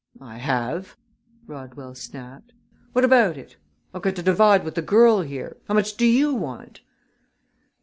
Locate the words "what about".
2.93-3.37